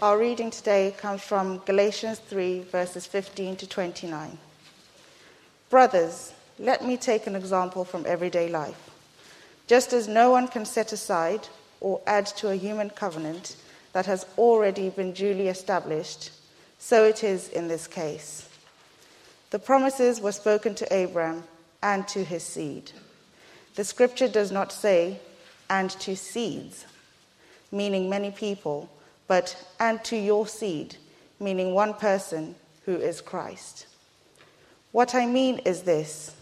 [0.00, 4.38] Our reading today comes from Galatians 3, verses 15 to 29.
[5.70, 8.90] Brothers, let me take an example from everyday life.
[9.66, 11.48] Just as no one can set aside
[11.80, 13.56] or add to a human covenant
[13.92, 16.30] that has already been duly established,
[16.78, 18.48] so it is in this case.
[19.50, 21.42] The promises were spoken to Abraham
[21.82, 22.92] and to his seed.
[23.74, 25.18] The scripture does not say,
[25.68, 26.84] and to seeds,
[27.72, 28.88] meaning many people,
[29.28, 30.96] but and to your seed,
[31.38, 32.56] meaning one person
[32.86, 33.86] who is Christ.
[34.90, 36.34] What I mean is this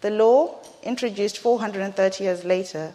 [0.00, 2.94] the law, introduced 430 years later,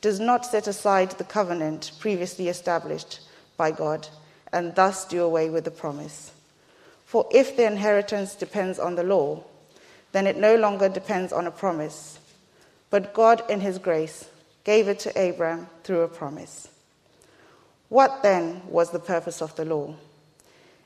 [0.00, 3.20] does not set aside the covenant previously established
[3.56, 4.08] by God
[4.52, 6.32] and thus do away with the promise.
[7.04, 9.42] For if the inheritance depends on the law,
[10.12, 12.18] then it no longer depends on a promise.
[12.90, 14.28] But God, in His grace,
[14.64, 16.68] gave it to Abraham through a promise.
[17.88, 19.94] What then was the purpose of the law?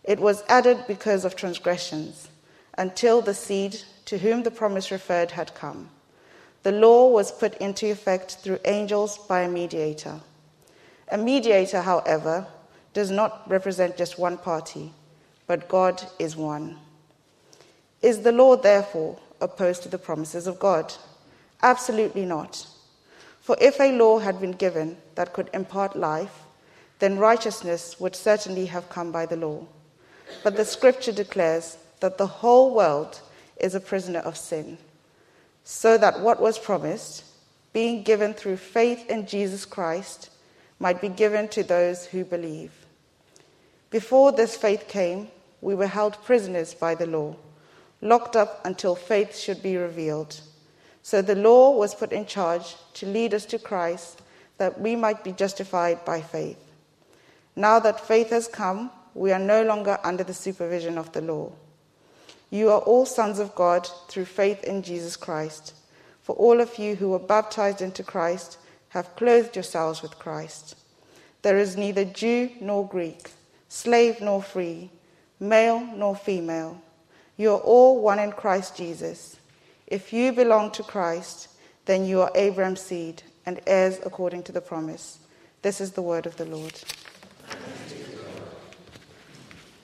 [0.04, 2.28] It was added because of transgressions,
[2.76, 5.90] until the seed to whom the promise referred had come.
[6.62, 10.20] The law was put into effect through angels by a mediator.
[11.10, 12.46] A mediator, however,
[12.92, 14.92] does not represent just one party
[15.46, 16.78] but God is one.
[18.00, 20.94] Is the law, therefore, opposed to the promises of God?
[21.62, 22.66] Absolutely not.
[23.40, 26.41] For if a law had been given that could impart life,
[27.02, 29.66] then righteousness would certainly have come by the law.
[30.44, 33.20] But the scripture declares that the whole world
[33.56, 34.78] is a prisoner of sin,
[35.64, 37.24] so that what was promised,
[37.72, 40.30] being given through faith in Jesus Christ,
[40.78, 42.70] might be given to those who believe.
[43.90, 45.26] Before this faith came,
[45.60, 47.34] we were held prisoners by the law,
[48.00, 50.40] locked up until faith should be revealed.
[51.02, 54.22] So the law was put in charge to lead us to Christ
[54.58, 56.68] that we might be justified by faith.
[57.56, 61.52] Now that faith has come, we are no longer under the supervision of the law.
[62.50, 65.74] You are all sons of God through faith in Jesus Christ.
[66.22, 68.58] For all of you who were baptized into Christ
[68.90, 70.76] have clothed yourselves with Christ.
[71.42, 73.30] There is neither Jew nor Greek,
[73.68, 74.90] slave nor free
[75.42, 76.80] male nor female.
[77.36, 79.36] You are all one in Christ Jesus.
[79.88, 81.48] If you belong to Christ,
[81.84, 85.18] then you are Abraham's seed and heirs according to the promise.
[85.62, 86.80] This is the word of the Lord.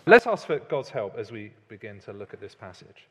[0.09, 3.07] Let's ask for God's help as we begin to look at this passage.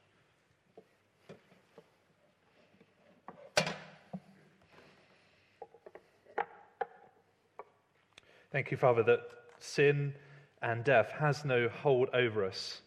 [8.52, 9.19] Thank you, Father, that
[9.59, 10.16] sin
[10.63, 12.81] and death has no hold over us.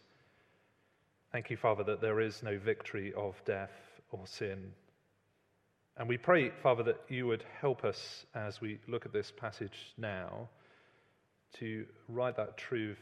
[1.31, 3.71] Thank you, Father, that there is no victory of death
[4.11, 4.73] or sin.
[5.95, 9.93] And we pray, Father, that you would help us as we look at this passage
[9.97, 10.49] now
[11.59, 12.99] to write that truth,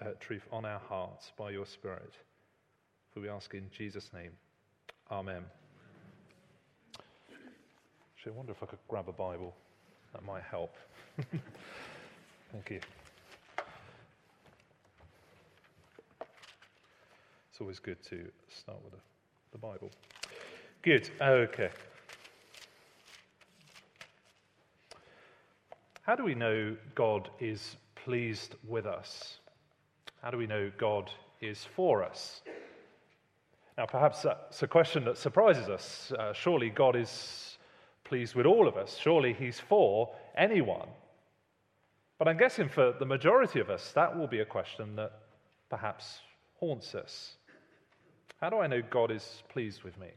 [0.00, 2.12] uh, truth on our hearts by your Spirit.
[3.12, 4.32] For we ask in Jesus' name.
[5.10, 5.44] Amen.
[8.16, 9.54] Actually, I wonder if I could grab a Bible.
[10.12, 10.74] That might help.
[12.52, 12.80] Thank you.
[17.50, 18.94] It's always good to start with
[19.52, 19.90] the Bible.
[20.82, 21.70] Good, okay.
[26.02, 29.38] How do we know God is pleased with us?
[30.24, 31.10] How do we know God
[31.42, 32.40] is for us?
[33.76, 36.12] Now, perhaps that's a question that surprises us.
[36.18, 37.58] Uh, surely God is
[38.04, 38.96] pleased with all of us.
[38.96, 40.88] Surely He's for anyone.
[42.18, 45.12] But I'm guessing for the majority of us, that will be a question that
[45.68, 46.20] perhaps
[46.58, 47.34] haunts us.
[48.40, 50.08] How do I know God is pleased with me?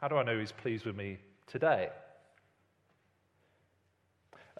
[0.00, 1.88] How do I know He's pleased with me today?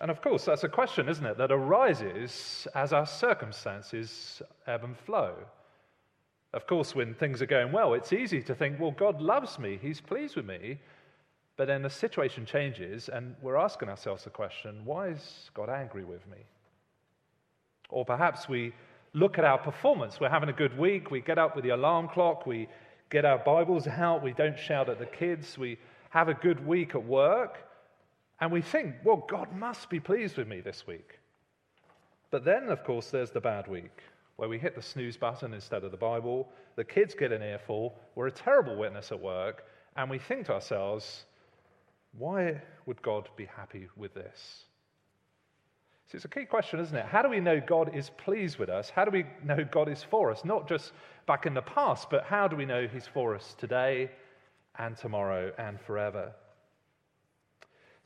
[0.01, 4.97] And of course, that's a question, isn't it, that arises as our circumstances ebb and
[4.99, 5.35] flow.
[6.53, 9.79] Of course, when things are going well, it's easy to think, well, God loves me,
[9.81, 10.81] He's pleased with me.
[11.57, 16.05] But then the situation changes, and we're asking ourselves the question, why is God angry
[16.05, 16.39] with me?
[17.91, 18.73] Or perhaps we
[19.13, 20.19] look at our performance.
[20.19, 21.11] We're having a good week.
[21.11, 22.47] We get up with the alarm clock.
[22.47, 22.69] We
[23.11, 24.23] get our Bibles out.
[24.23, 25.59] We don't shout at the kids.
[25.59, 25.79] We
[26.11, 27.59] have a good week at work.
[28.41, 31.19] And we think, well, God must be pleased with me this week.
[32.31, 34.03] But then, of course, there's the bad week
[34.37, 36.49] where we hit the snooze button instead of the Bible.
[36.77, 37.95] The kids get an earful.
[38.15, 39.67] We're a terrible witness at work.
[39.97, 41.25] And we think to ourselves,
[42.17, 44.65] why would God be happy with this?
[46.07, 47.07] So it's a key question, isn't it?
[47.07, 48.91] How do we know God is pleased with us?
[48.91, 50.45] How do we know God is for us?
[50.45, 50.93] Not just
[51.27, 54.11] back in the past, but how do we know He's for us today
[54.79, 56.33] and tomorrow and forever?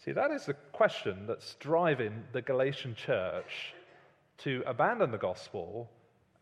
[0.02, 3.74] See, that is the question that's driving the Galatian church
[4.38, 5.90] to abandon the gospel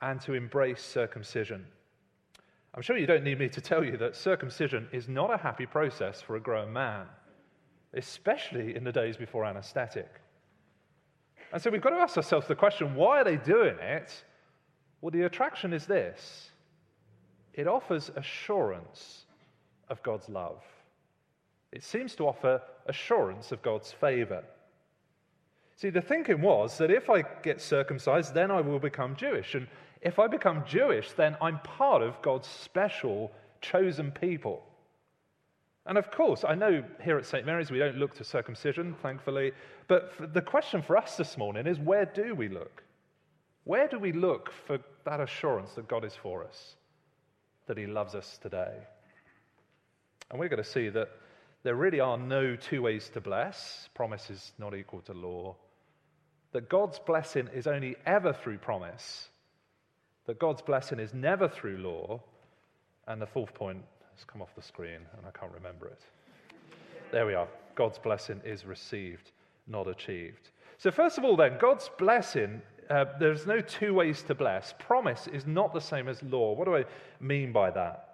[0.01, 1.65] and to embrace circumcision.
[2.75, 5.67] I'm sure you don't need me to tell you that circumcision is not a happy
[5.67, 7.07] process for a grown man,
[7.95, 10.09] especially in the days before anesthetic.
[11.53, 14.25] And so we've got to ask ourselves the question why are they doing it?
[15.03, 16.51] Well, the attraction is this
[17.53, 19.27] it offers assurance
[19.91, 20.63] of God's love,
[21.73, 24.45] it seems to offer assurance of God's favor.
[25.77, 29.55] See, the thinking was that if I get circumcised, then I will become Jewish.
[29.55, 29.67] And
[30.03, 34.63] if I become Jewish, then I'm part of God's special chosen people.
[35.87, 37.45] And of course, I know here at St.
[37.45, 39.53] Mary's we don't look to circumcision, thankfully,
[39.89, 42.85] but the question for us this morning is where do we look?
[43.65, 46.77] Where do we look for that assurance that God is for us,
[47.67, 48.75] that He loves us today?
[50.31, 51.11] And we're going to see that
[51.63, 53.89] there really are no two ways to bless.
[53.95, 55.57] Promise is not equal to law.
[56.53, 59.29] That God's blessing is only ever through promise.
[60.27, 62.21] That God's blessing is never through law.
[63.07, 63.83] And the fourth point
[64.15, 66.01] has come off the screen, and I can't remember it.
[67.11, 67.49] There we are.
[67.75, 69.31] God's blessing is received,
[69.67, 70.51] not achieved.
[70.79, 72.61] So, first of all, then, God's blessing,
[72.91, 74.75] uh, there's no two ways to bless.
[74.79, 76.55] Promise is not the same as law.
[76.55, 76.85] What do I
[77.21, 78.09] mean by that?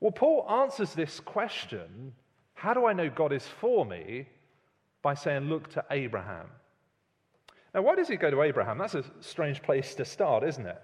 [0.00, 2.12] Well, Paul answers this question
[2.64, 4.26] how do I know God is for me?
[5.02, 6.46] By saying, look to Abraham.
[7.74, 8.78] Now, why does he go to Abraham?
[8.78, 10.80] That's a strange place to start, isn't it?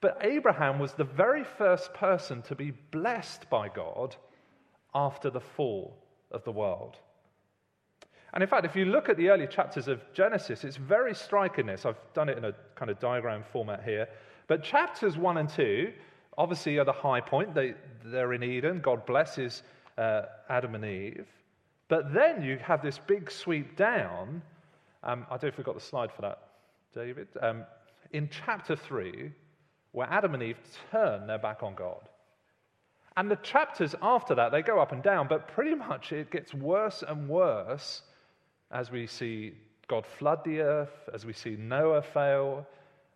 [0.00, 4.14] But Abraham was the very first person to be blessed by God
[4.94, 5.96] after the fall
[6.30, 6.96] of the world.
[8.32, 11.66] And in fact, if you look at the early chapters of Genesis, it's very striking
[11.66, 11.84] this.
[11.84, 14.06] I've done it in a kind of diagram format here.
[14.46, 15.92] But chapters 1 and 2
[16.38, 17.54] obviously are the high point.
[17.54, 17.74] They,
[18.04, 18.80] they're in Eden.
[18.80, 19.64] God blesses
[19.98, 21.26] uh, Adam and Eve.
[21.88, 24.42] But then you have this big sweep down.
[25.02, 26.38] Um, I don't know if we've got the slide for that,
[26.94, 27.28] David.
[27.40, 27.64] Um,
[28.12, 29.30] in chapter 3,
[29.92, 30.58] where Adam and Eve
[30.90, 32.08] turn their back on God.
[33.16, 36.52] And the chapters after that, they go up and down, but pretty much it gets
[36.52, 38.02] worse and worse
[38.70, 39.54] as we see
[39.88, 42.66] God flood the earth, as we see Noah fail,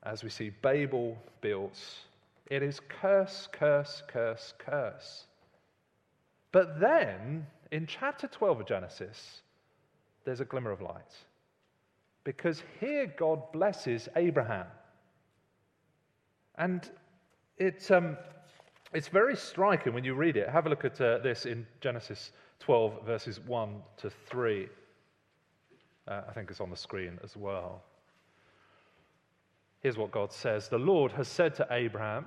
[0.04, 1.78] as we see Babel built.
[2.46, 5.26] It is curse, curse, curse, curse.
[6.52, 9.42] But then, in chapter 12 of Genesis,
[10.24, 11.14] there's a glimmer of light.
[12.24, 14.66] Because here God blesses Abraham.
[16.56, 16.88] And
[17.56, 18.16] it, um,
[18.92, 20.48] it's very striking when you read it.
[20.48, 24.68] Have a look at uh, this in Genesis 12, verses 1 to 3.
[26.08, 27.82] Uh, I think it's on the screen as well.
[29.80, 32.26] Here's what God says The Lord has said to Abraham,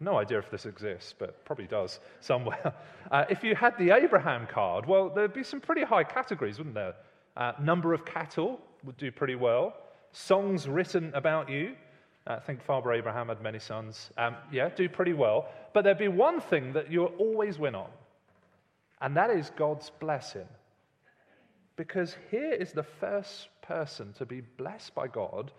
[0.00, 2.74] no idea if this exists, but probably does somewhere.
[3.10, 6.74] Uh, if you had the Abraham card, well, there'd be some pretty high categories, wouldn't
[6.74, 6.94] there?
[7.36, 9.76] Uh, number of cattle would do pretty well.
[10.12, 11.76] Songs written about you,
[12.26, 14.10] I think Father Abraham had many sons.
[14.16, 15.48] Um, yeah, do pretty well.
[15.74, 17.90] But there'd be one thing that you'll always win on,
[19.00, 20.48] and that is God's blessing.
[21.76, 25.52] Because here is the first person to be blessed by God.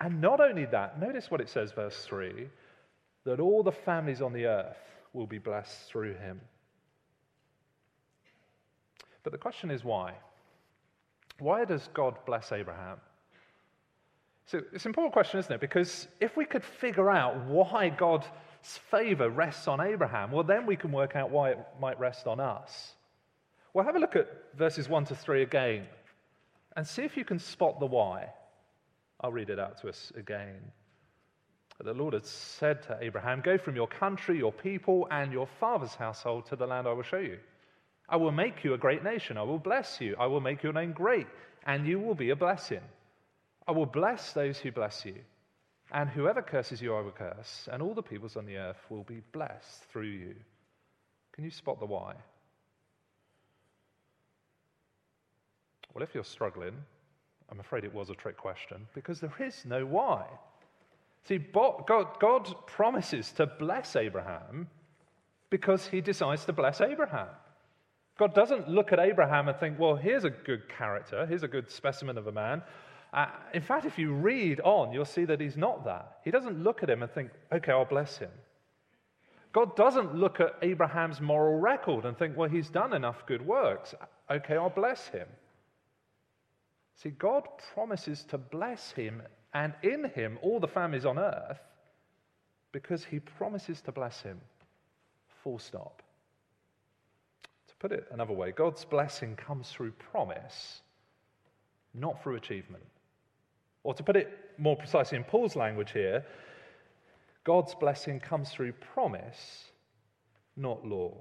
[0.00, 2.48] And not only that, notice what it says, verse 3
[3.24, 4.76] that all the families on the earth
[5.12, 6.40] will be blessed through him.
[9.22, 10.14] But the question is why?
[11.38, 12.98] Why does God bless Abraham?
[14.46, 15.60] So it's an important question, isn't it?
[15.60, 18.26] Because if we could figure out why God's
[18.62, 22.40] favor rests on Abraham, well, then we can work out why it might rest on
[22.40, 22.94] us.
[23.72, 25.86] Well, have a look at verses 1 to 3 again
[26.76, 28.28] and see if you can spot the why.
[29.20, 30.60] I'll read it out to us again.
[31.84, 35.94] The Lord had said to Abraham, Go from your country, your people, and your father's
[35.94, 37.38] household to the land I will show you.
[38.08, 39.36] I will make you a great nation.
[39.36, 40.14] I will bless you.
[40.18, 41.26] I will make your name great,
[41.66, 42.82] and you will be a blessing.
[43.66, 45.16] I will bless those who bless you,
[45.90, 49.04] and whoever curses you, I will curse, and all the peoples on the earth will
[49.04, 50.34] be blessed through you.
[51.32, 52.14] Can you spot the why?
[55.94, 56.74] Well, if you're struggling,
[57.50, 60.26] I'm afraid it was a trick question because there is no why.
[61.24, 64.68] See, God, promises to bless Abraham
[65.50, 67.28] because he decides to bless Abraham.
[68.18, 71.70] God doesn't look at Abraham and think, well, here's a good character, here's a good
[71.70, 72.62] specimen of a man.
[73.12, 76.18] Uh, in fact, if you read on, you'll see that he's not that.
[76.24, 78.30] He doesn't look at him and think, okay, I'll bless him.
[79.52, 83.94] God doesn't look at Abraham's moral record and think, well, he's done enough good works.
[84.30, 85.28] Okay, I'll bless him.
[86.94, 89.22] See, God promises to bless him
[89.54, 91.60] and in him all the families on earth
[92.72, 94.40] because he promises to bless him.
[95.42, 96.02] Full stop.
[97.68, 100.80] To put it another way, God's blessing comes through promise,
[101.92, 102.84] not through achievement.
[103.84, 106.24] Or to put it more precisely in Paul's language here,
[107.44, 109.64] God's blessing comes through promise,
[110.56, 111.12] not law.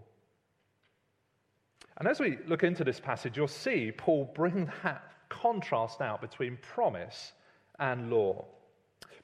[1.97, 6.57] And as we look into this passage, you'll see Paul bring that contrast out between
[6.61, 7.33] promise
[7.81, 8.45] and law.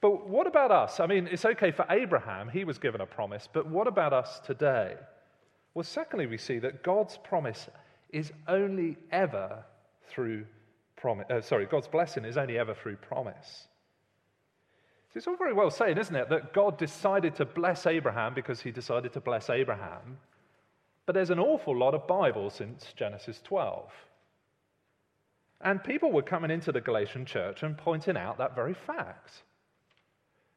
[0.00, 1.00] But what about us?
[1.00, 4.40] I mean, it's okay for Abraham, he was given a promise, but what about us
[4.40, 4.96] today?
[5.74, 7.68] Well, secondly, we see that God's promise
[8.10, 9.64] is only ever
[10.10, 10.44] through
[10.96, 11.26] promise.
[11.30, 13.68] Uh, sorry, God's blessing is only ever through promise.
[15.12, 18.60] So it's all very well saying, isn't it, that God decided to bless Abraham because
[18.60, 20.18] he decided to bless Abraham.
[21.06, 23.90] But there's an awful lot of Bible since Genesis 12.
[25.60, 29.32] And people were coming into the Galatian church and pointing out that very fact.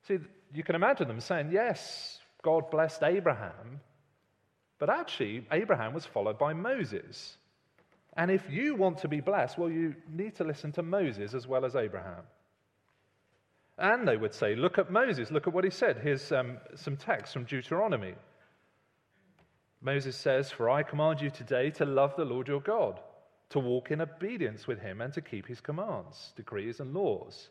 [0.08, 0.20] See,
[0.53, 3.81] you can imagine them saying, yes, God blessed Abraham,
[4.79, 7.38] but actually, Abraham was followed by Moses.
[8.17, 11.48] And if you want to be blessed, well, you need to listen to Moses as
[11.48, 12.24] well as Abraham.
[13.77, 15.98] And they would say, Look at Moses, look at what he said.
[16.01, 18.15] Here's um, some text from Deuteronomy.
[19.81, 23.00] Moses says, For I command you today to love the Lord your God,
[23.51, 27.50] to walk in obedience with him, and to keep his commands, decrees, and laws.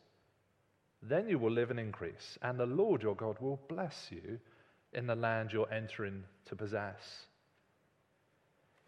[1.03, 4.39] Then you will live and increase, and the Lord your God will bless you
[4.93, 7.27] in the land you're entering to possess.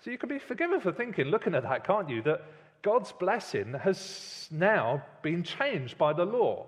[0.04, 2.44] So you can be forgiven for thinking, looking at that, can't you, that
[2.82, 6.66] God's blessing has now been changed by the law.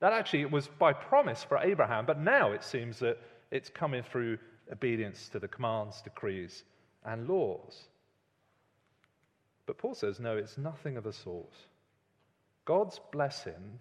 [0.00, 3.18] That actually it was by promise for Abraham, but now it seems that
[3.50, 4.38] it's coming through
[4.72, 6.64] obedience to the commands, decrees,
[7.04, 7.88] and laws.
[9.68, 11.52] But Paul says, no, it's nothing of the sort.
[12.64, 13.80] God's blessing,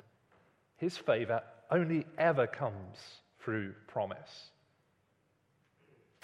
[0.76, 1.42] his favor,
[1.72, 2.98] only ever comes
[3.40, 4.52] through promise.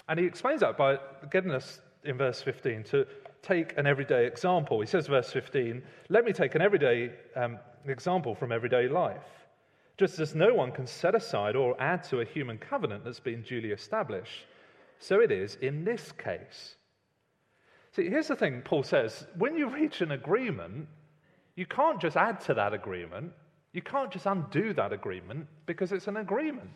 [0.06, 0.98] And he explains that by
[1.30, 3.06] getting us in verse 15 to
[3.40, 4.80] take an everyday example.
[4.80, 9.46] He says, verse 15, let me take an everyday um, example from everyday life.
[9.96, 13.40] Just as no one can set aside or add to a human covenant that's been
[13.40, 14.44] duly established,
[14.98, 16.76] so it is in this case.
[17.94, 20.88] See, here's the thing Paul says when you reach an agreement,
[21.54, 23.32] you can't just add to that agreement,
[23.72, 26.70] you can't just undo that agreement because it's an agreement.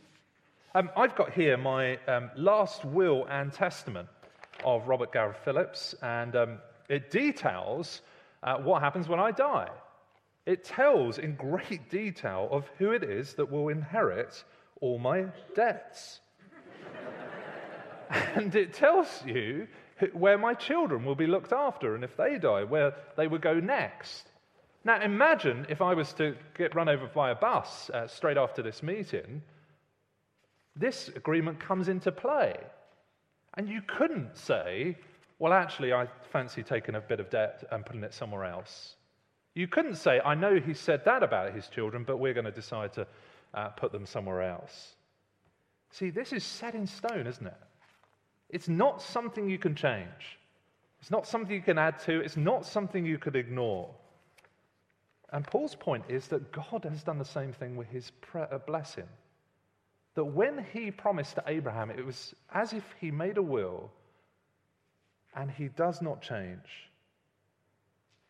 [0.76, 4.08] Um, I've got here my um, last will and testament
[4.64, 6.58] of Robert Gareth Phillips, and um,
[6.88, 8.02] it details
[8.44, 9.70] uh, what happens when I die.
[10.46, 14.44] It tells in great detail of who it is that will inherit
[14.80, 15.24] all my
[15.56, 16.20] debts.
[18.10, 19.66] and it tells you
[20.12, 23.60] where my children will be looked after and if they die, where they would go
[23.60, 24.28] next.
[24.84, 28.62] Now, imagine if I was to get run over by a bus uh, straight after
[28.62, 29.42] this meeting.
[30.76, 32.56] This agreement comes into play.
[33.54, 34.96] And you couldn't say,
[35.38, 38.94] well, actually, I fancy taking a bit of debt and putting it somewhere else.
[39.54, 42.52] You couldn't say, I know he said that about his children, but we're going to
[42.52, 43.06] decide to
[43.54, 44.94] uh, put them somewhere else.
[45.90, 47.56] See, this is set in stone, isn't it?
[48.50, 50.38] It's not something you can change.
[51.00, 52.20] It's not something you can add to.
[52.20, 53.90] It's not something you could ignore.
[55.32, 59.08] And Paul's point is that God has done the same thing with his uh, blessing.
[60.14, 63.90] That when he promised to Abraham, it was as if he made a will
[65.36, 66.88] and he does not change.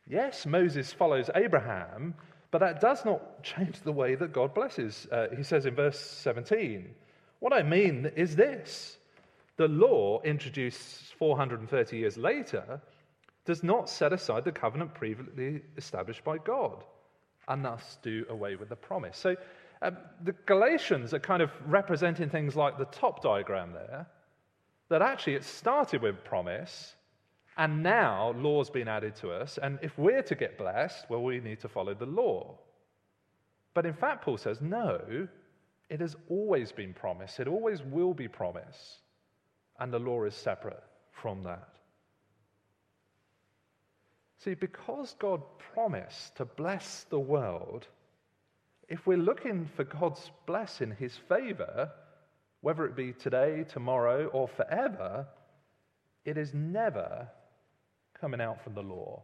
[0.06, 2.14] Yes, Moses follows Abraham,
[2.50, 5.06] but that does not change the way that God blesses.
[5.12, 6.94] Uh, he says in verse 17,
[7.38, 8.98] What I mean is this
[9.58, 12.80] the law, introduced 430 years later,
[13.44, 16.84] does not set aside the covenant previously established by God
[17.48, 19.18] and thus do away with the promise.
[19.18, 19.36] So
[19.82, 24.06] um, the Galatians are kind of representing things like the top diagram there,
[24.90, 26.94] that actually it started with promise
[27.56, 29.58] and now law's been added to us.
[29.60, 32.58] And if we're to get blessed, well, we need to follow the law.
[33.74, 35.26] But in fact, Paul says, no,
[35.90, 37.40] it has always been promise.
[37.40, 38.98] It always will be promise.
[39.78, 41.68] And the law is separate from that.
[44.38, 45.42] See, because God
[45.74, 47.86] promised to bless the world,
[48.88, 51.90] if we're looking for God's blessing, his favor,
[52.60, 55.26] whether it be today, tomorrow, or forever,
[56.24, 57.28] it is never
[58.20, 59.22] coming out from the law.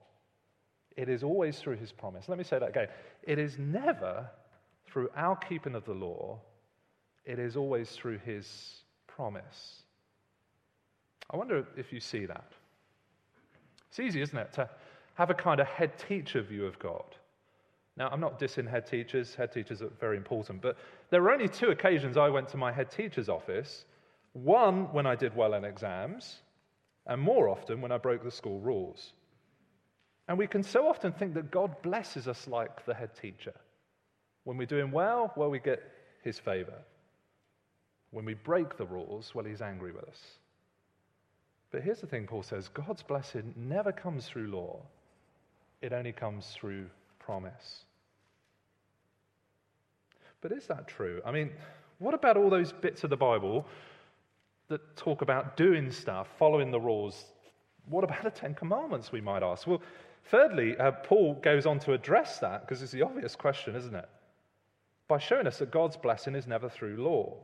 [0.96, 2.28] It is always through his promise.
[2.28, 2.88] Let me say that again.
[3.22, 4.30] It is never
[4.86, 6.40] through our keeping of the law,
[7.24, 9.83] it is always through his promise.
[11.30, 12.52] I wonder if you see that.
[13.88, 14.68] It's easy, isn't it, to
[15.14, 17.04] have a kind of head teacher view of God.
[17.96, 20.76] Now, I'm not dissing head teachers, head teachers are very important, but
[21.10, 23.84] there were only two occasions I went to my head teacher's office
[24.32, 26.40] one when I did well in exams,
[27.06, 29.12] and more often when I broke the school rules.
[30.26, 33.54] And we can so often think that God blesses us like the head teacher.
[34.42, 35.82] When we're doing well, well, we get
[36.24, 36.78] his favor.
[38.10, 40.20] When we break the rules, well, he's angry with us.
[41.74, 44.78] But here's the thing Paul says God's blessing never comes through law,
[45.82, 46.86] it only comes through
[47.18, 47.84] promise.
[50.40, 51.20] But is that true?
[51.26, 51.50] I mean,
[51.98, 53.66] what about all those bits of the Bible
[54.68, 57.24] that talk about doing stuff, following the rules?
[57.88, 59.66] What about the Ten Commandments, we might ask?
[59.66, 59.82] Well,
[60.26, 64.08] thirdly, uh, Paul goes on to address that because it's the obvious question, isn't it?
[65.08, 67.34] By showing us that God's blessing is never through law.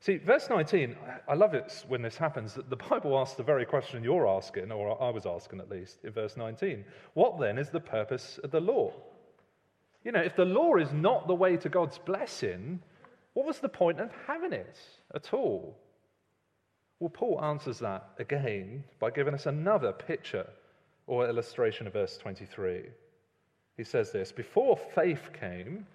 [0.00, 3.66] See, verse 19, I love it when this happens, that the Bible asks the very
[3.66, 6.84] question you're asking, or I was asking at least, in verse 19.
[7.14, 8.92] What then is the purpose of the law?
[10.04, 12.80] You know, if the law is not the way to God's blessing,
[13.34, 14.78] what was the point of having it
[15.14, 15.76] at all?
[17.00, 20.46] Well, Paul answers that again by giving us another picture
[21.06, 22.84] or illustration of verse 23.
[23.76, 25.86] He says this Before faith came,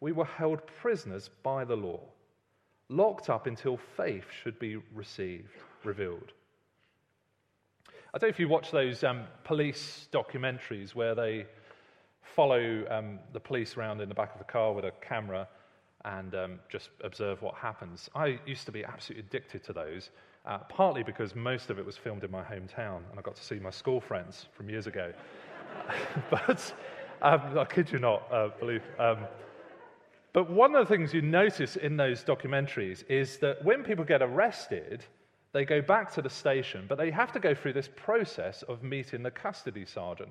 [0.00, 2.00] we were held prisoners by the law,
[2.88, 5.50] locked up until faith should be received,
[5.84, 6.32] revealed.
[8.14, 11.46] I don't know if you watch those um, police documentaries where they
[12.22, 15.46] follow um, the police around in the back of a car with a camera
[16.04, 18.08] and um, just observe what happens.
[18.14, 20.10] I used to be absolutely addicted to those,
[20.46, 23.44] uh, partly because most of it was filmed in my hometown and I got to
[23.44, 25.12] see my school friends from years ago.
[26.30, 26.72] but
[27.20, 28.82] um, I kid you not, uh, believe.
[30.32, 34.22] But one of the things you notice in those documentaries is that when people get
[34.22, 35.04] arrested,
[35.52, 38.82] they go back to the station, but they have to go through this process of
[38.82, 40.30] meeting the custody sergeant.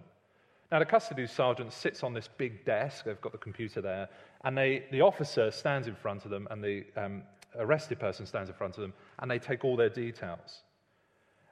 [0.72, 4.10] Now, the custody sergeant sits on this big desk, they've got the computer there,
[4.44, 7.24] and they, the officer stands in front of them, and the um,
[7.58, 10.62] arrested person stands in front of them, and they take all their details.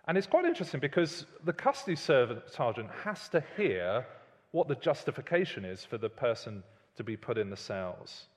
[0.08, 4.06] And it's quite interesting because the custody sergeant has to hear
[4.52, 6.62] what the justification is for the person
[6.98, 8.28] to be put in the cells.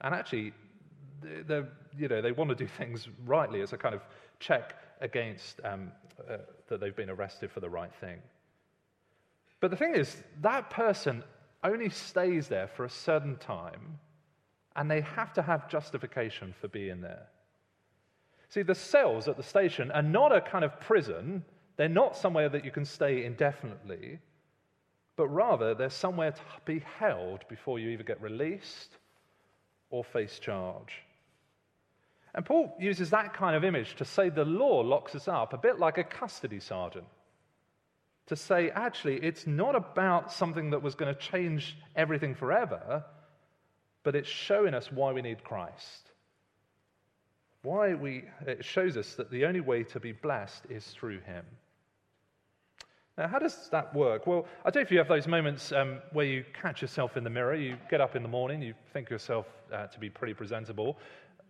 [0.00, 0.52] And actually,
[1.98, 4.02] you know, they want to do things rightly as a kind of
[4.38, 5.92] check against um,
[6.28, 8.18] uh, that they've been arrested for the right thing.
[9.60, 11.24] But the thing is, that person
[11.64, 13.98] only stays there for a certain time,
[14.76, 17.26] and they have to have justification for being there.
[18.48, 21.44] See, the cells at the station are not a kind of prison,
[21.76, 24.20] they're not somewhere that you can stay indefinitely,
[25.16, 28.98] but rather they're somewhere to be held before you either get released
[29.90, 31.02] or face charge.
[32.34, 35.58] And Paul uses that kind of image to say the law locks us up, a
[35.58, 37.06] bit like a custody sergeant
[38.28, 43.04] to say, actually, it's not about something that was going to change everything forever,
[44.02, 46.10] but it's showing us why we need Christ.
[47.62, 51.44] Why we, it shows us that the only way to be blessed is through Him.
[53.18, 54.28] Now, how does that work?
[54.28, 57.24] Well, I don't know if you have those moments um, where you catch yourself in
[57.24, 57.56] the mirror.
[57.56, 60.96] You get up in the morning, you think yourself uh, to be pretty presentable.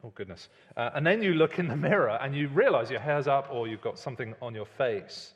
[0.02, 0.48] Oh, goodness.
[0.78, 3.68] Uh, and then you look in the mirror and you realize your hair's up or
[3.68, 5.34] you've got something on your face.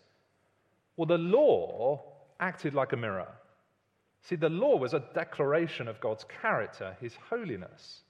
[0.96, 2.02] Well, the law
[2.40, 3.28] acted like a mirror.
[4.22, 8.04] See, the law was a declaration of God's character, his holiness.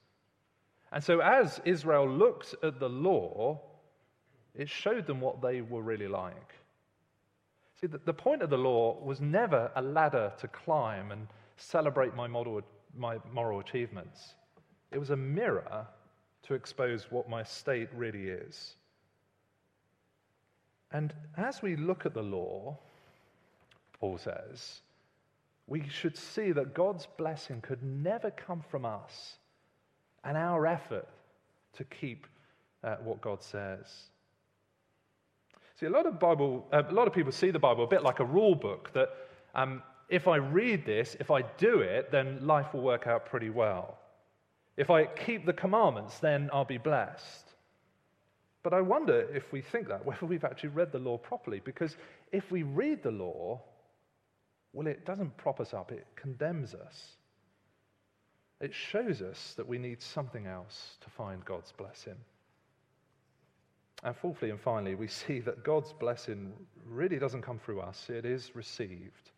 [0.93, 3.59] And so, as Israel looked at the law,
[4.55, 6.53] it showed them what they were really like.
[7.83, 12.15] See, the, the point of the law was never a ladder to climb and celebrate
[12.15, 12.61] my, model,
[12.95, 14.35] my moral achievements,
[14.93, 15.85] it was a mirror
[16.43, 18.75] to expose what my state really is.
[20.93, 22.77] And as we look at the law,
[23.99, 24.79] Paul says,
[25.67, 29.35] we should see that God's blessing could never come from us
[30.23, 31.09] and our effort
[31.73, 32.27] to keep
[32.81, 34.03] uh, what God says.
[35.83, 38.03] See, a lot of Bible, uh, a lot of people see the Bible a bit
[38.03, 39.09] like a rule book that
[39.53, 43.49] um, if I read this, if I do it, then life will work out pretty
[43.49, 43.97] well.
[44.77, 47.49] If I keep the commandments, then I'll be blessed.
[48.63, 51.59] But I wonder if we think that, whether we've actually read the law properly.
[51.59, 51.97] Because
[52.31, 53.61] if we read the law,
[54.71, 57.17] well, it doesn't prop us up, it condemns us.
[58.61, 62.15] It shows us that we need something else to find God's blessing.
[64.03, 66.53] And fourthly and finally, we see that God's blessing
[66.85, 69.31] really doesn't come through us, it is received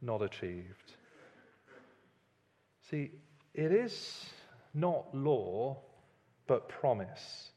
[0.00, 0.96] not achieved.
[2.90, 3.10] See,
[3.54, 4.26] it is
[4.74, 5.78] not law,
[6.46, 7.50] but promise.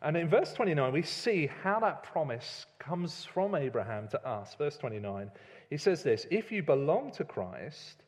[0.00, 4.54] And in verse 29, we see how that promise comes from Abraham to us.
[4.56, 5.30] Verse 29,
[5.70, 8.02] he says this If you belong to Christ,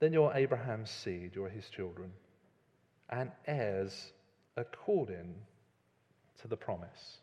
[0.00, 2.10] then you're Abraham's seed, you're his children,
[3.08, 4.12] and heirs
[4.56, 5.34] according
[6.42, 7.18] to the promise.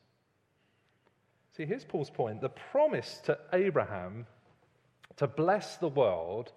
[1.56, 2.42] See, here's Paul's point.
[2.42, 4.26] The promise to Abraham
[5.18, 6.52] to bless the world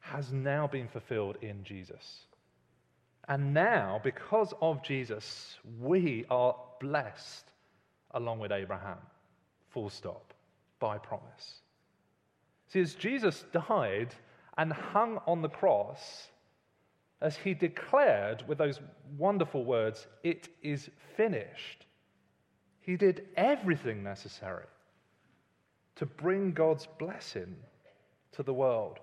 [0.00, 2.26] has now been fulfilled in Jesus.
[3.26, 7.50] And now, because of Jesus, we are blessed
[8.12, 8.98] along with Abraham.
[9.70, 10.34] Full stop.
[10.78, 11.60] By promise.
[12.68, 14.14] See, as Jesus died
[14.58, 16.28] and hung on the cross,
[17.24, 18.80] as he declared with those
[19.16, 21.86] wonderful words, It is finished,
[22.80, 24.66] he did everything necessary
[25.96, 27.56] to bring God's blessing
[28.32, 28.98] to the world.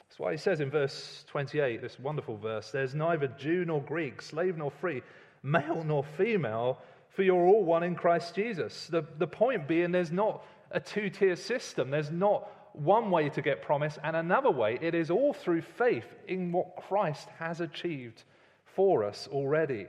[0.00, 4.22] That's why he says in verse 28, this wonderful verse, there's neither Jew nor Greek,
[4.22, 5.02] slave nor free,
[5.42, 6.78] male nor female,
[7.10, 8.86] for you're all one in Christ Jesus.
[8.86, 13.42] The, the point being, there's not a two tier system, there's not one way to
[13.42, 14.78] get promise and another way.
[14.80, 18.22] It is all through faith in what Christ has achieved
[18.64, 19.86] for us already.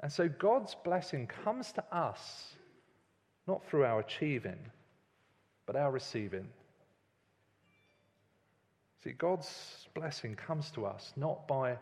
[0.00, 2.54] And so God's blessing comes to us
[3.46, 4.58] not through our achieving,
[5.66, 6.48] but our receiving.
[9.02, 11.78] See, God's blessing comes to us not by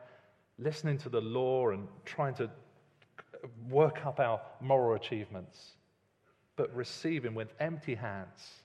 [0.58, 2.50] listening to the law and trying to
[3.68, 5.72] work up our moral achievements,
[6.56, 8.62] but receiving with empty hands,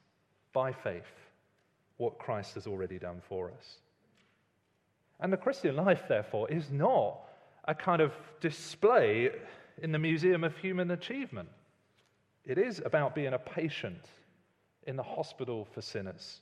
[0.54, 1.04] by faith,
[1.98, 3.78] what Christ has already done for us.
[5.20, 7.20] And the Christian life, therefore, is not
[7.66, 9.30] a kind of display
[9.82, 11.50] in the Museum of Human Achievement.
[12.46, 14.06] It is about being a patient
[14.88, 16.42] in the hospital for sinners,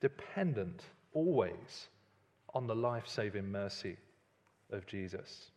[0.00, 0.82] dependent
[1.12, 1.88] always
[2.52, 3.96] on the life saving mercy
[4.70, 5.50] of Jesus.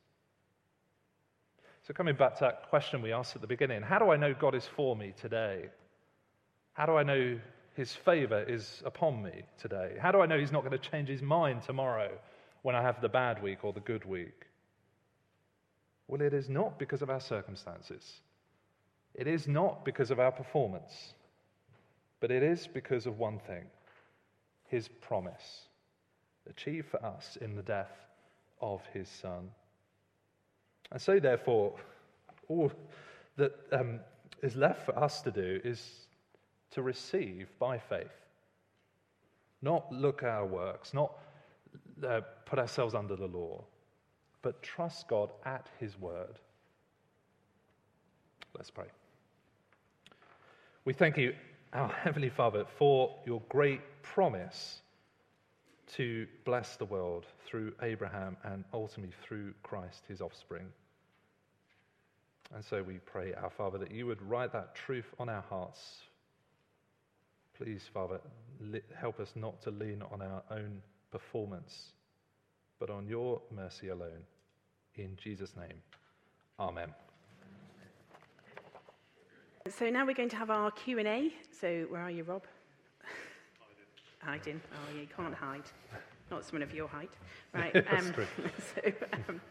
[1.88, 4.34] So, coming back to that question we asked at the beginning how do I know
[4.34, 5.70] God is for me today?
[6.74, 7.40] How do I know
[7.78, 9.98] his favor is upon me today?
[10.02, 12.10] How do I know he's not going to change his mind tomorrow
[12.64, 14.48] when I have the bad week or the good week?
[16.08, 18.22] Well, it is not because of our circumstances.
[19.14, 21.14] It is not because of our performance.
[22.20, 23.66] But it is because of one thing
[24.70, 25.68] his promise,
[26.50, 27.94] achieved for us in the death
[28.60, 29.52] of his son.
[30.92, 31.76] And so, therefore,
[32.50, 32.72] all
[33.38, 34.00] that um,
[34.42, 36.08] is left for us to do is
[36.72, 38.08] to receive by faith.
[39.62, 41.18] Not look at our works, not
[42.08, 43.64] uh, put ourselves under the law,
[44.42, 46.40] but trust God at his word.
[48.56, 48.88] Let's pray.
[50.86, 51.34] We thank you,
[51.74, 54.82] our Heavenly Father, for your great promise
[55.96, 60.68] to bless the world through Abraham and ultimately through Christ, his offspring.
[62.54, 66.02] And so we pray, our Father, that you would write that truth on our hearts.
[67.58, 68.20] Please, Father,
[68.96, 71.94] help us not to lean on our own performance,
[72.80, 74.24] but on your mercy alone.
[74.96, 75.82] In Jesus' name,
[76.60, 76.90] Amen.
[79.70, 81.32] So now we're going to have our Q&A.
[81.60, 82.44] So where are you, Rob?
[84.20, 84.60] Hiding.
[84.72, 85.64] Oh, yeah, you can't hide.
[86.32, 87.12] Not someone of your height.
[87.54, 87.76] Right.
[87.92, 88.14] Um,
[88.76, 89.42] so, um,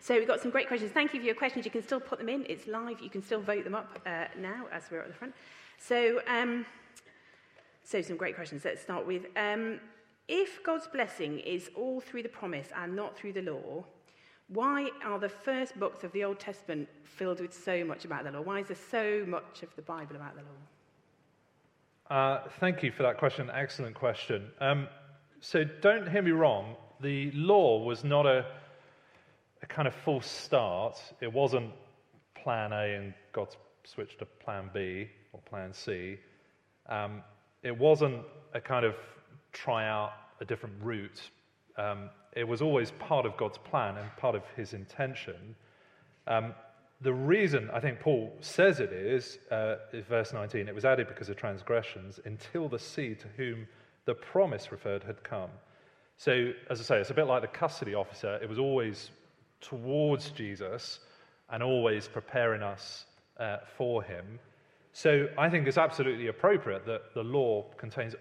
[0.00, 0.92] so we've got some great questions.
[0.92, 1.64] Thank you for your questions.
[1.64, 2.46] You can still put them in.
[2.48, 3.00] It's live.
[3.00, 5.34] You can still vote them up uh, now as we're at the front.
[5.78, 6.66] So, um,
[7.84, 8.64] so some great questions.
[8.64, 9.78] Let's start with, um,
[10.26, 13.84] if God's blessing is all through the promise and not through the law,
[14.48, 18.30] why are the first books of the Old Testament filled with so much about the
[18.30, 18.40] law?
[18.40, 22.16] Why is there so much of the Bible about the law?
[22.16, 23.50] Uh, thank you for that question.
[23.52, 24.50] Excellent question.
[24.60, 24.88] Um,
[25.40, 26.76] so don't hear me wrong.
[27.00, 28.46] The law was not a,
[29.62, 30.98] a kind of false start.
[31.20, 31.70] It wasn't
[32.34, 33.48] plan A and God
[33.84, 36.18] switched to plan B or plan C.
[36.88, 37.22] Um,
[37.64, 38.22] it wasn't
[38.52, 38.94] a kind of
[39.52, 41.20] try out a different route.
[41.76, 45.56] Um, it was always part of God's plan and part of his intention.
[46.26, 46.54] Um,
[47.00, 49.76] the reason I think Paul says it is, uh,
[50.08, 53.66] verse 19, it was added because of transgressions until the seed to whom
[54.04, 55.50] the promise referred had come.
[56.16, 58.38] So, as I say, it's a bit like the custody officer.
[58.42, 59.10] It was always
[59.60, 61.00] towards Jesus
[61.50, 63.06] and always preparing us
[63.38, 64.38] uh, for him.
[64.96, 68.14] So, I think it's absolutely appropriate that the law contains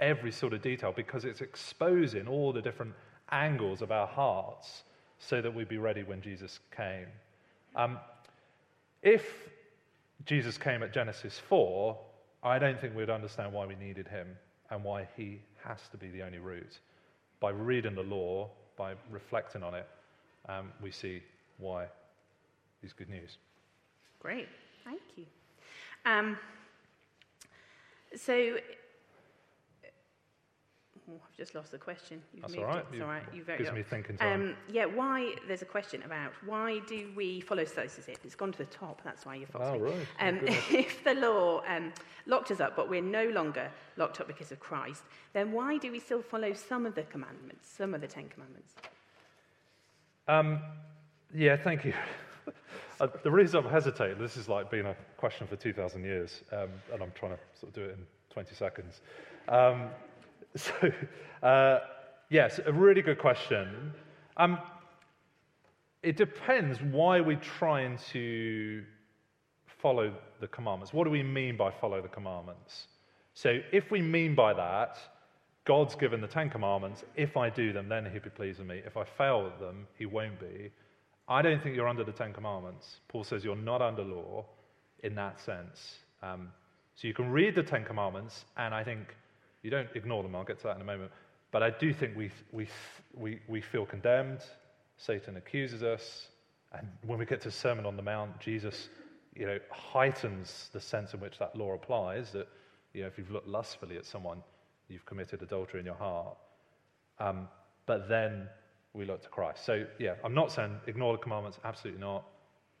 [0.00, 2.92] every sort of detail because it's exposing all the different
[3.30, 4.82] angles of our hearts
[5.18, 7.06] so that we'd be ready when Jesus came.
[7.76, 7.98] Um,
[9.02, 9.24] if
[10.24, 11.96] Jesus came at Genesis 4,
[12.42, 14.26] I don't think we'd understand why we needed him
[14.70, 16.78] and why He has to be the only route.
[17.40, 19.88] By reading the law, by reflecting on it,
[20.48, 21.22] um, we see
[21.58, 21.86] why
[22.82, 23.38] He's good news.
[24.20, 24.48] Great,
[24.84, 25.24] thank you.
[26.08, 26.38] Um,
[28.16, 28.56] so
[31.10, 32.20] Oh, I've just lost the question.
[32.34, 32.78] You've That's all right.
[32.78, 32.86] It.
[32.92, 33.22] It's all right.
[33.32, 34.40] You very gives me thinking time.
[34.40, 38.14] Um, yeah, why, there's a question about why do we follow socialism?
[38.24, 40.06] It's gone to the top, that's why you've oh, right.
[40.20, 41.92] Um, if the law um,
[42.26, 45.90] locked us up, but we're no longer locked up because of Christ, then why do
[45.90, 48.74] we still follow some of the commandments, some of the Ten Commandments?
[50.26, 50.60] Um,
[51.34, 51.94] yeah, thank you.
[53.00, 56.68] Uh, the reason I'm hesitating, this is like being a question for 2,000 years, um,
[56.92, 59.00] and I'm trying to sort of do it in 20 seconds.
[59.48, 59.90] Um,
[60.56, 60.72] So,
[61.42, 61.80] uh,
[62.30, 63.92] yes, a really good question.
[64.36, 64.58] Um,
[66.02, 68.84] it depends why we're trying to
[69.66, 70.92] follow the commandments.
[70.92, 72.86] What do we mean by follow the commandments?
[73.34, 74.98] So, if we mean by that,
[75.64, 77.04] God's given the Ten Commandments.
[77.14, 78.80] If I do them, then He'll be pleased with me.
[78.84, 80.70] If I fail at them, He won't be.
[81.28, 83.00] I don't think you're under the Ten Commandments.
[83.08, 84.46] Paul says you're not under law
[85.02, 85.98] in that sense.
[86.22, 86.48] Um,
[86.94, 89.14] so you can read the Ten Commandments, and I think
[89.62, 91.12] you don't ignore them, I'll get to that in a moment.
[91.50, 92.68] But I do think we, we,
[93.14, 94.40] we, we feel condemned.
[94.96, 96.28] Satan accuses us.
[96.72, 98.88] And when we get to Sermon on the Mount, Jesus
[99.34, 102.48] you know, heightens the sense in which that law applies that
[102.92, 104.42] you know, if you've looked lustfully at someone,
[104.88, 106.36] you've committed adultery in your heart.
[107.20, 107.48] Um,
[107.86, 108.48] but then
[108.94, 109.64] we look to Christ.
[109.64, 112.24] So, yeah, I'm not saying ignore the commandments, absolutely not.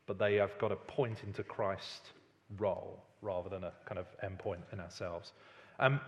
[0.06, 2.12] But they have got to point into Christ's
[2.56, 5.32] role rather than a kind of endpoint in ourselves.
[5.78, 6.00] Um,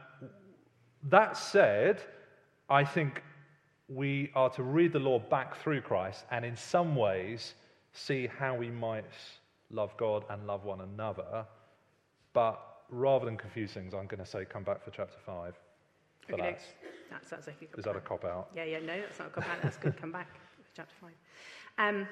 [1.04, 2.00] that said,
[2.68, 3.22] I think
[3.88, 7.54] we are to read the law back through Christ and in some ways
[7.92, 9.04] see how we might
[9.70, 11.44] love God and love one another.
[12.32, 15.54] But rather than confuse things, I'm going to say come back for chapter 5.
[16.32, 16.64] Okay, that's,
[17.10, 18.48] that's, that's a Is that a cop out?
[18.54, 19.62] Yeah, yeah, no, that's not a cop out.
[19.62, 19.96] That's good.
[19.96, 20.28] come back
[20.76, 21.10] chapter 5.
[21.78, 22.08] Um,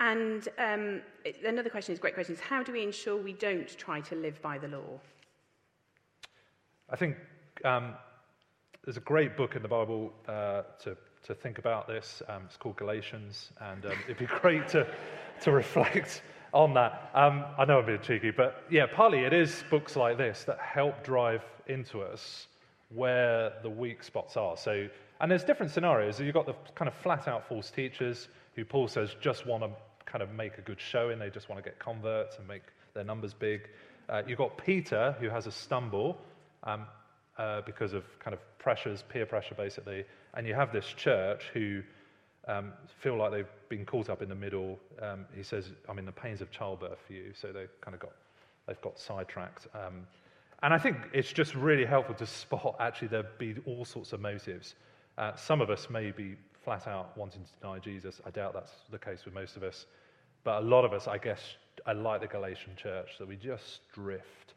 [0.00, 1.00] and um,
[1.46, 4.40] another question is great question is how do we ensure we don't try to live
[4.42, 5.00] by the law?
[6.90, 7.16] I think
[7.64, 7.94] um,
[8.84, 12.20] there's a great book in the Bible uh, to, to think about this.
[12.28, 14.86] Um, it's called Galatians, and um, it'd be great to,
[15.42, 17.10] to reflect on that.
[17.14, 20.58] Um, I know I'm being cheeky, but yeah, partly it is books like this that
[20.58, 22.48] help drive into us
[22.94, 24.56] where the weak spots are.
[24.56, 24.88] So,
[25.20, 26.20] and there's different scenarios.
[26.20, 29.70] You've got the kind of flat out false teachers who Paul says just want to
[30.04, 32.62] kind of make a good showing, they just want to get converts and make
[32.94, 33.68] their numbers big.
[34.08, 36.18] Uh, you've got Peter who has a stumble.
[36.64, 36.86] Um,
[37.38, 40.04] uh, because of kind of pressures, peer pressure basically.
[40.34, 41.82] And you have this church who
[42.46, 44.78] um, feel like they've been caught up in the middle.
[45.00, 47.32] Um, he says, I mean, the pains of childbirth for you.
[47.34, 48.12] So they've kind of got,
[48.66, 49.66] they've got sidetracked.
[50.62, 54.20] And I think it's just really helpful to spot actually there be all sorts of
[54.20, 54.76] motives.
[55.18, 58.20] Uh, some of us may be flat out wanting to deny Jesus.
[58.24, 59.86] I doubt that's the case with most of us.
[60.44, 61.40] But a lot of us, I guess,
[61.86, 64.54] I like the Galatian church, that we just drift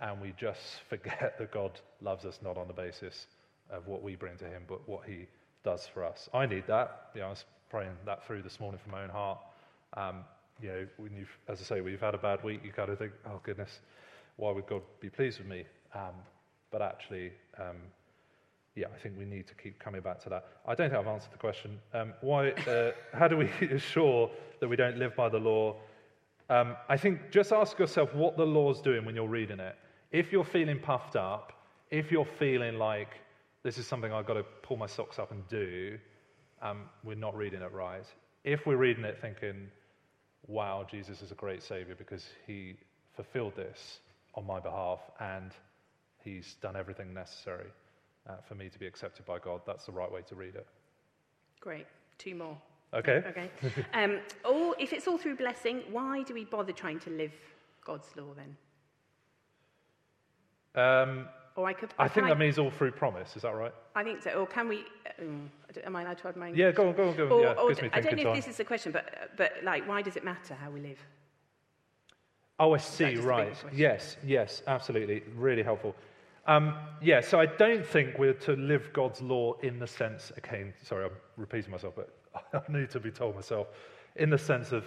[0.00, 3.26] and we just forget that God loves us not on the basis
[3.70, 5.26] of what we bring to Him, but what He
[5.64, 6.28] does for us.
[6.34, 7.10] I need that.
[7.14, 9.38] Know, I was praying that through this morning from my own heart.
[9.96, 10.24] Um,
[10.60, 12.90] you know, when you've, as I say, when you've had a bad week, you kind
[12.90, 13.80] of think, oh goodness,
[14.36, 15.64] why would God be pleased with me?
[15.94, 16.14] Um,
[16.70, 17.76] but actually, um,
[18.74, 20.46] yeah, I think we need to keep coming back to that.
[20.66, 21.78] I don't think I've answered the question.
[21.92, 22.50] Um, why?
[22.50, 25.76] Uh, how do we assure that we don't live by the law?
[26.50, 29.76] Um, I think just ask yourself what the law's doing when you're reading it.
[30.10, 31.52] If you're feeling puffed up,
[31.90, 33.20] if you're feeling like
[33.62, 35.98] this is something I've got to pull my socks up and do,
[36.60, 38.04] um, we're not reading it right.
[38.42, 39.68] If we're reading it thinking,
[40.46, 42.76] wow, Jesus is a great Savior because he
[43.14, 44.00] fulfilled this
[44.34, 45.52] on my behalf and
[46.22, 47.68] he's done everything necessary
[48.28, 50.66] uh, for me to be accepted by God, that's the right way to read it.
[51.60, 51.86] Great.
[52.18, 52.56] Two more.
[52.92, 53.22] Okay.
[53.28, 53.50] Okay.
[53.94, 57.32] um, or if it's all through blessing, why do we bother trying to live
[57.84, 58.56] God's law then?
[60.76, 61.90] Um, or I could.
[61.98, 63.36] I think I, that means all through promise.
[63.36, 63.72] Is that right?
[63.94, 64.30] I think so.
[64.30, 64.84] Or can we?
[65.20, 65.50] Um,
[65.84, 66.48] am I allowed to add my?
[66.48, 67.32] Yeah, go on, go on, go on.
[67.32, 70.02] Or, yeah, or, I don't know if this is the question, but but like, why
[70.02, 70.98] does it matter how we live?
[72.58, 73.16] Oh, I see.
[73.16, 73.56] Right.
[73.72, 74.16] Yes.
[74.24, 74.62] Yes.
[74.66, 75.22] Absolutely.
[75.34, 75.94] Really helpful.
[76.46, 77.20] Um, yeah.
[77.20, 80.30] So I don't think we're to live God's law in the sense.
[80.36, 82.14] Again, sorry, I'm repeating myself, but
[82.52, 83.68] I need to be told myself
[84.16, 84.84] in the sense of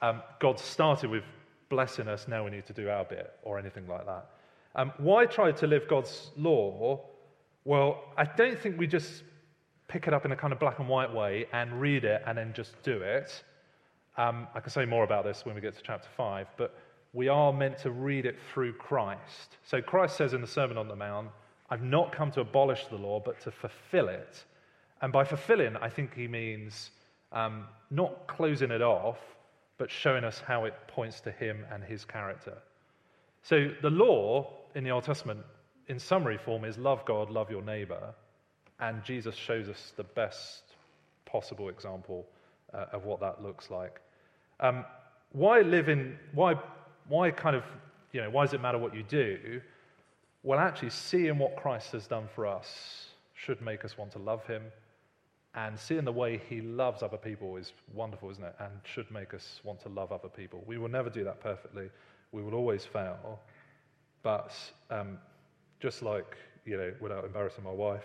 [0.00, 1.24] um, God started with
[1.68, 2.26] blessing us.
[2.28, 4.30] Now we need to do our bit, or anything like that.
[4.74, 7.00] Um, why try to live God's law?
[7.64, 9.22] Well, I don't think we just
[9.88, 12.36] pick it up in a kind of black and white way and read it and
[12.36, 13.44] then just do it.
[14.16, 16.74] Um, I can say more about this when we get to chapter 5, but
[17.14, 19.56] we are meant to read it through Christ.
[19.64, 21.28] So Christ says in the Sermon on the Mount,
[21.70, 24.44] I've not come to abolish the law, but to fulfill it.
[25.00, 26.90] And by fulfilling, I think he means
[27.32, 29.18] um, not closing it off,
[29.78, 32.58] but showing us how it points to him and his character.
[33.42, 35.40] So the law in the Old Testament,
[35.88, 38.14] in summary form, is love God, love your neighbor.
[38.80, 40.62] And Jesus shows us the best
[41.26, 42.26] possible example
[42.72, 44.00] uh, of what that looks like.
[44.60, 44.84] Um,
[45.32, 46.54] why live in, why,
[47.08, 47.64] why kind of,
[48.12, 49.60] you know, why does it matter what you do?
[50.42, 54.46] Well, actually, seeing what Christ has done for us should make us want to love
[54.46, 54.62] him.
[55.56, 58.56] And seeing the way he loves other people is wonderful, isn't it?
[58.58, 60.64] And should make us want to love other people.
[60.66, 61.90] We will never do that perfectly,
[62.32, 63.38] we will always fail.
[64.22, 64.52] But
[64.90, 65.18] um,
[65.80, 68.04] just like, you know, without embarrassing my wife,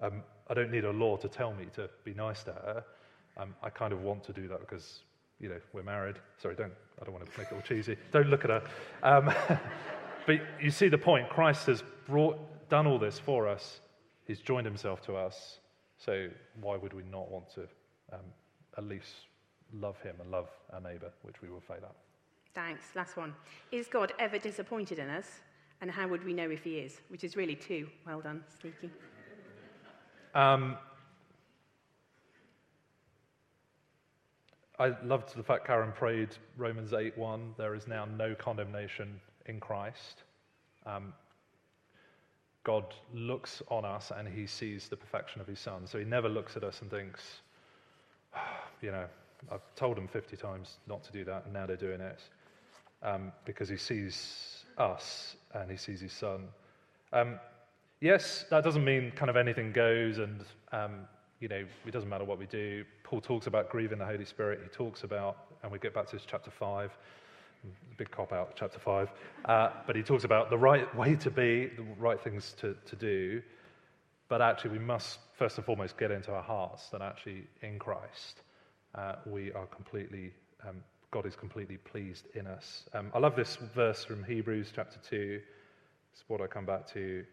[0.00, 2.84] um, I don't need a law to tell me to be nice to her.
[3.36, 5.00] Um, I kind of want to do that because,
[5.40, 6.16] you know, we're married.
[6.40, 7.96] Sorry, don't, I don't want to make it all cheesy.
[8.12, 8.62] Don't look at her.
[9.02, 9.32] Um,
[10.26, 11.28] but you see the point.
[11.28, 13.80] Christ has brought, done all this for us.
[14.26, 15.58] He's joined himself to us.
[15.96, 16.28] So
[16.60, 17.62] why would we not want to
[18.12, 18.20] um,
[18.76, 19.26] at least
[19.72, 21.94] love him and love our neighbour, which we will fail at?
[22.54, 22.84] Thanks.
[22.94, 23.34] Last one.
[23.72, 25.40] Is God ever disappointed in us?
[25.80, 27.00] And how would we know if he is?
[27.08, 27.88] Which is really two.
[28.06, 28.90] Well done, Sneaky.
[30.34, 30.76] Um,
[34.80, 37.54] I loved the fact Karen prayed Romans 8:1.
[37.58, 40.22] There is now no condemnation in Christ.
[40.86, 41.12] Um,
[42.64, 45.86] God looks on us and he sees the perfection of his son.
[45.86, 47.42] So he never looks at us and thinks,
[48.34, 48.40] oh,
[48.80, 49.04] you know,
[49.52, 52.20] I've told them 50 times not to do that and now they're doing it.
[53.02, 56.48] Um, because he sees us and he sees his son.
[57.12, 57.38] Um,
[58.00, 61.06] yes, that doesn't mean kind of anything goes and um,
[61.40, 62.84] you know, it doesn't matter what we do.
[63.02, 64.60] Paul talks about grieving the Holy Spirit.
[64.62, 66.90] He talks about, and we get back to this chapter 5,
[67.96, 69.10] big cop out, chapter 5,
[69.46, 72.94] uh, but he talks about the right way to be, the right things to, to
[72.94, 73.42] do.
[74.28, 78.42] But actually, we must first and foremost get into our hearts that actually in Christ
[78.94, 80.32] uh, we are completely,
[80.68, 80.76] um,
[81.10, 82.84] God is completely pleased in us.
[82.92, 85.40] Um, I love this verse from Hebrews chapter 2.
[86.12, 87.24] It's what I come back to.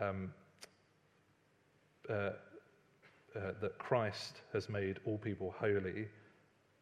[0.00, 0.32] Um,
[2.08, 2.30] uh,
[3.36, 6.08] uh, that Christ has made all people holy,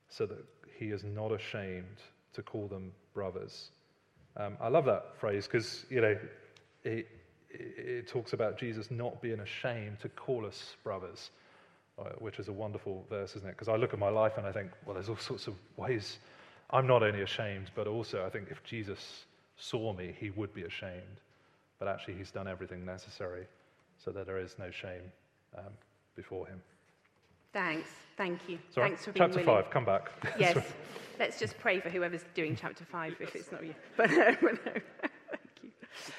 [0.09, 0.45] so that
[0.79, 1.99] he is not ashamed
[2.33, 3.71] to call them brothers.
[4.37, 6.17] Um, I love that phrase because, you know,
[6.85, 7.09] it,
[7.51, 11.31] it, talks about Jesus not being ashamed to call us brothers,
[11.99, 13.53] uh, which is a wonderful verse, isn't it?
[13.53, 16.19] Because I look at my life and I think, well, there's all sorts of ways
[16.71, 19.25] I'm not only ashamed, but also I think if Jesus
[19.57, 21.21] saw me, he would be ashamed.
[21.79, 23.47] But actually, he's done everything necessary
[24.03, 25.13] so that there is no shame.
[25.57, 25.73] Um,
[26.17, 26.61] before him.
[27.53, 27.91] Thanks.
[28.17, 28.59] Thank you.
[28.71, 29.65] Sorry, Thanks for chapter being willing.
[29.65, 30.11] 5, come back.
[30.39, 30.59] Yes.
[31.19, 33.75] Let's just pray for whoever's doing chapter 5 if it's not you.
[33.97, 35.09] But no, no.